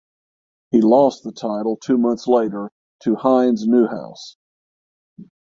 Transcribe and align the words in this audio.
He 0.71 0.81
lost 0.81 1.23
the 1.23 1.31
title 1.31 1.77
two 1.77 1.95
months 1.95 2.27
later 2.27 2.71
to 3.03 3.15
Heinz 3.17 3.67
Neuhaus. 3.67 4.35